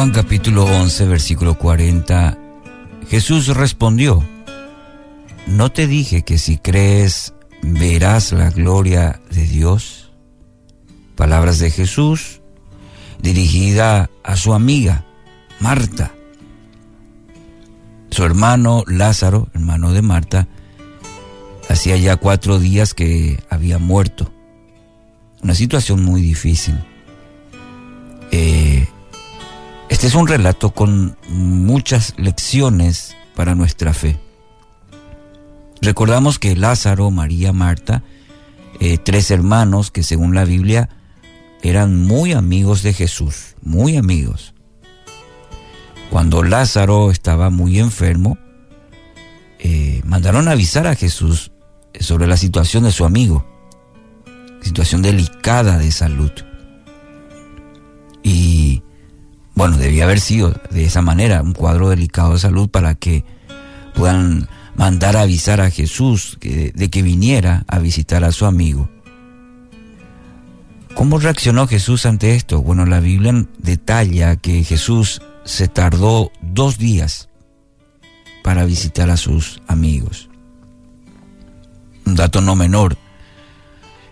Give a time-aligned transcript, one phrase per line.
[0.00, 2.38] Juan capítulo 11, versículo 40,
[3.10, 4.26] Jesús respondió,
[5.46, 10.10] ¿no te dije que si crees verás la gloria de Dios?
[11.16, 12.40] Palabras de Jesús
[13.20, 15.04] dirigida a su amiga,
[15.58, 16.14] Marta.
[18.10, 20.48] Su hermano Lázaro, hermano de Marta,
[21.68, 24.32] hacía ya cuatro días que había muerto.
[25.42, 26.78] Una situación muy difícil.
[30.10, 34.18] Es un relato con muchas lecciones para nuestra fe.
[35.82, 38.02] Recordamos que Lázaro, María, Marta,
[38.80, 40.88] eh, tres hermanos que según la Biblia
[41.62, 44.52] eran muy amigos de Jesús, muy amigos.
[46.10, 48.36] Cuando Lázaro estaba muy enfermo,
[49.60, 51.52] eh, mandaron avisar a Jesús
[52.00, 53.46] sobre la situación de su amigo,
[54.60, 56.32] situación delicada de salud.
[58.24, 58.82] Y
[59.60, 63.26] bueno, debía haber sido de esa manera, un cuadro delicado de salud para que
[63.92, 68.88] puedan mandar a avisar a Jesús de que viniera a visitar a su amigo.
[70.94, 72.62] ¿Cómo reaccionó Jesús ante esto?
[72.62, 77.28] Bueno, la Biblia detalla que Jesús se tardó dos días
[78.42, 80.30] para visitar a sus amigos.
[82.06, 82.96] Un dato no menor,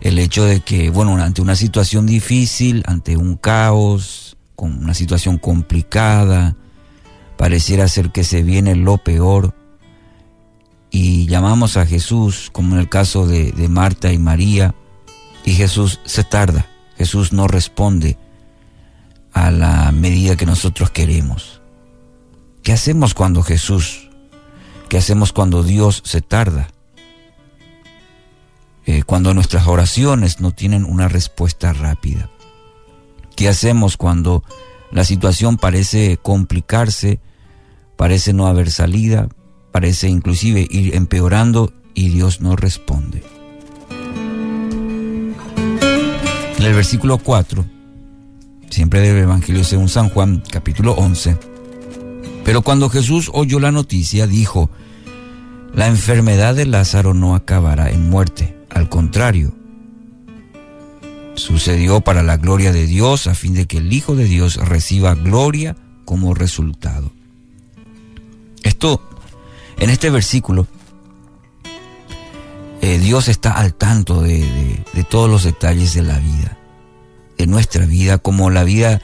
[0.00, 4.23] el hecho de que, bueno, ante una situación difícil, ante un caos,
[4.56, 6.56] con una situación complicada,
[7.36, 9.54] pareciera ser que se viene lo peor,
[10.94, 14.76] y llamamos a Jesús, como en el caso de, Marta y María,
[15.44, 18.16] y Jesús se tarda, Jesús no responde
[19.32, 21.60] a la medida que nosotros queremos.
[22.62, 24.08] ¿Qué hacemos cuando Jesús,
[24.88, 26.68] qué hacemos cuando Dios se tarda?
[28.86, 32.30] Eh, cuando nuestras oraciones no tienen una respuesta rápida.
[33.36, 34.44] ¿Qué hacemos cuando
[34.90, 37.20] la situación parece complicarse,
[37.96, 39.28] parece no haber salida,
[39.72, 43.22] parece inclusive ir empeorando y Dios no responde?
[46.58, 47.64] En el versículo 4,
[48.70, 51.36] siempre del Evangelio según San Juan, capítulo 11,
[52.44, 54.70] pero cuando Jesús oyó la noticia, dijo,
[55.74, 59.52] la enfermedad de Lázaro no acabará en muerte, al contrario,
[61.34, 65.14] sucedió para la gloria de Dios a fin de que el Hijo de Dios reciba
[65.14, 67.10] gloria como resultado.
[68.62, 69.00] Esto,
[69.78, 70.66] en este versículo,
[72.80, 76.58] eh, Dios está al tanto de, todos los detalles de la vida,
[77.38, 79.00] de nuestra vida, como la vida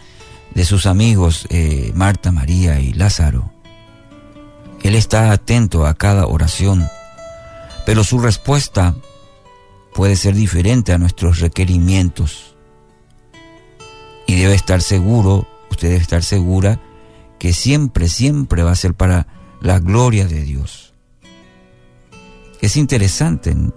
[0.54, 3.52] de sus amigos eh, Marta, María y Lázaro.
[4.82, 6.88] Él está atento a cada oración,
[7.86, 8.94] pero su respuesta
[10.00, 12.56] puede ser diferente a nuestros requerimientos.
[14.26, 16.80] Y debe estar seguro, usted debe estar segura,
[17.38, 19.26] que siempre, siempre va a ser para
[19.60, 20.94] la gloria de Dios.
[22.62, 23.74] Es interesante en,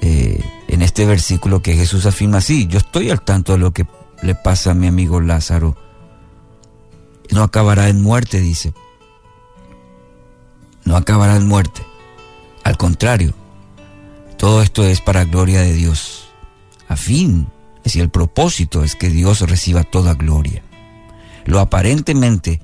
[0.00, 3.86] eh, este versículo que Jesús afirma así, yo estoy al tanto de lo que
[4.22, 5.76] le pasa a mi amigo Lázaro.
[7.30, 8.74] No acabará en muerte, dice.
[10.84, 11.80] No acabará en muerte.
[12.64, 13.34] Al contrario,
[14.44, 16.28] todo esto es para gloria de Dios.
[16.86, 17.46] A fin,
[17.82, 20.62] decir, el propósito es que Dios reciba toda gloria.
[21.46, 22.60] Lo aparentemente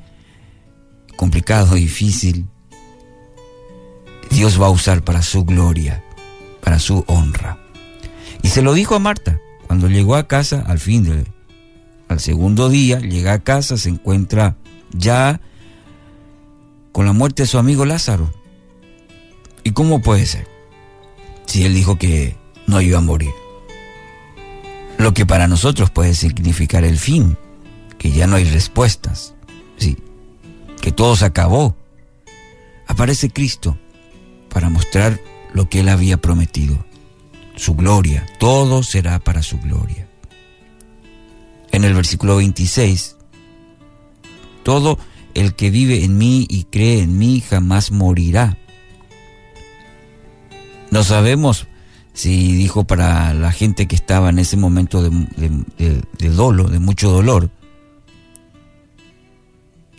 [1.16, 2.50] complicado, difícil,
[4.28, 6.04] Dios va a usar para su gloria,
[6.60, 7.58] para su honra.
[8.42, 11.28] Y se lo dijo a Marta cuando llegó a casa al fin del
[12.08, 14.58] al segundo día, llega a casa, se encuentra
[14.92, 15.40] ya
[16.92, 18.30] con la muerte de su amigo Lázaro.
[19.64, 20.49] ¿Y cómo puede ser?
[21.46, 22.36] Si Él dijo que
[22.66, 23.30] no iba a morir.
[24.98, 27.36] Lo que para nosotros puede significar el fin,
[27.98, 29.34] que ya no hay respuestas,
[29.76, 29.96] sí,
[30.80, 31.76] que todo se acabó.
[32.86, 33.78] Aparece Cristo
[34.48, 35.20] para mostrar
[35.52, 36.84] lo que Él había prometido,
[37.56, 40.08] su gloria, todo será para su gloria.
[41.72, 43.16] En el versículo 26,
[44.62, 44.98] todo
[45.34, 48.58] el que vive en mí y cree en mí jamás morirá.
[50.90, 51.66] No sabemos
[52.12, 55.10] si dijo para la gente que estaba en ese momento de,
[55.78, 57.50] de, dolo, de mucho dolor,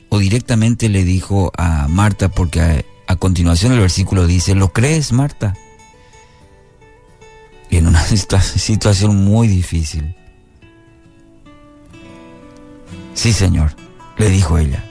[0.09, 5.55] o directamente le dijo a Marta, porque a, continuación el versículo dice, ¿lo crees, Marta?
[7.69, 10.15] Y en una situación muy difícil.
[13.13, 13.75] Sí, Señor,
[14.17, 14.83] le dijo ella.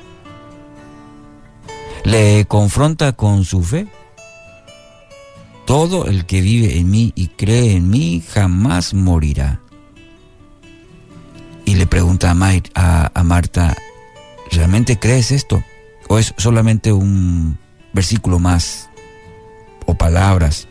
[2.05, 3.87] Le confronta con su fe
[5.71, 9.61] todo el que vive en mí y cree en mí jamás morirá.
[11.65, 13.77] Y le pregunta a, Marta,
[14.51, 15.63] ¿Realmente crees esto?
[16.09, 17.57] ¿O es solamente un
[17.93, 18.91] versículo más?
[19.87, 20.67] ¿O palabras?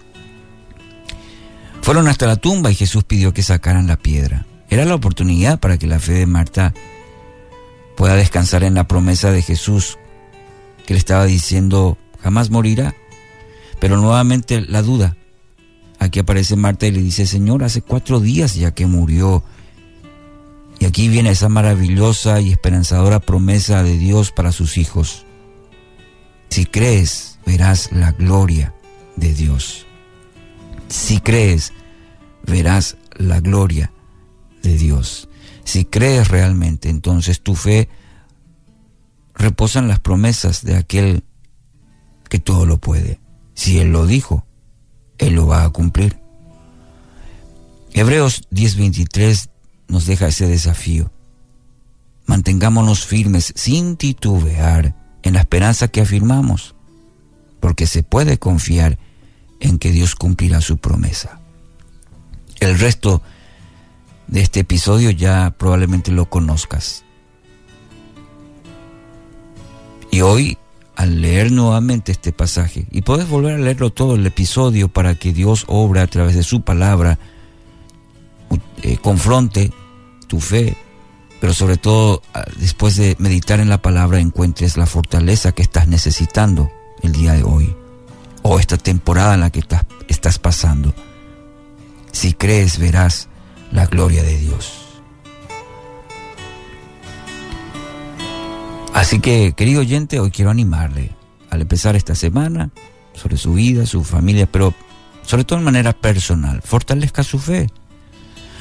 [1.81, 4.45] Fueron hasta la tumba y Jesús pidió que sacaran la piedra.
[4.69, 6.73] Era la oportunidad para que la fe de Marta
[7.95, 9.97] pueda descansar en la promesa de Jesús
[10.85, 12.95] que le estaba diciendo jamás morirá.
[13.79, 15.15] Pero nuevamente la duda.
[15.99, 19.43] Aquí aparece Marta y le dice, Señor, hace cuatro días ya que murió.
[20.79, 25.25] Y aquí viene esa maravillosa y esperanzadora promesa de Dios para sus hijos.
[26.49, 28.73] Si crees, verás la gloria
[29.17, 29.85] de Dios.
[30.87, 31.73] Si crees,
[32.43, 33.91] verás la gloria
[34.63, 35.27] de Dios.
[35.65, 37.89] Si crees realmente, entonces tu fe
[39.35, 41.23] reposa en las promesas de aquel
[42.29, 43.19] que todo lo puede.
[43.59, 44.45] Si Él lo dijo,
[45.17, 46.17] Él lo va a cumplir.
[47.91, 49.49] Hebreos 10:23
[49.89, 51.11] nos deja ese desafío.
[52.25, 56.73] Mantengámonos firmes sin titubear en la esperanza que afirmamos,
[57.59, 58.97] porque se puede confiar
[59.59, 61.41] en que Dios cumplirá su promesa.
[62.61, 63.21] El resto
[64.27, 67.03] de este episodio ya probablemente lo conozcas.
[70.11, 70.57] Y hoy,
[70.99, 75.31] al leer nuevamente este pasaje, y puedes volver a leerlo todo el episodio para que
[75.31, 77.17] Dios obra a través de su palabra,
[78.81, 79.71] eh, confronte
[80.27, 80.75] tu fe,
[81.39, 85.87] pero sobre todo ah, después de meditar en la palabra encuentres la fortaleza que estás
[85.87, 86.69] necesitando
[87.01, 87.73] el día de hoy
[88.41, 90.93] o esta temporada en la que estás, estás pasando.
[92.11, 93.29] Si crees, verás
[93.71, 94.78] la gloria de Dios.
[98.99, 101.11] Así que, querido oyente, hoy quiero animarle
[101.49, 102.69] al empezar esta semana
[103.13, 104.73] sobre su vida, su familia, pero
[105.23, 106.61] sobre todo de manera personal.
[106.61, 107.69] Fortalezca su fe.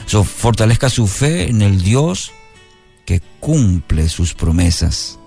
[0.06, 2.31] fortalezca su fe en el Dios
[3.05, 5.19] que cumple sus promesas.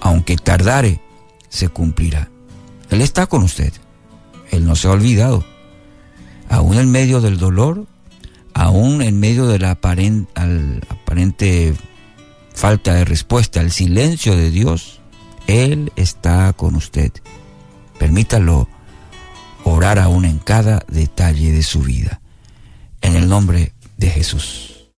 [0.00, 1.00] Aunque tardare,
[1.48, 2.28] se cumplirá.
[2.90, 3.72] Él está con usted.
[4.50, 5.46] Él no se ha olvidado.
[6.50, 7.86] Aún en medio del dolor,
[8.52, 11.74] aún en medio de la aparente
[12.58, 15.00] falta de respuesta, el silencio de Dios,
[15.46, 17.12] Él está con usted.
[18.00, 18.68] Permítalo
[19.62, 22.20] orar aún en cada detalle de su vida.
[23.00, 24.77] En el nombre de Jesús.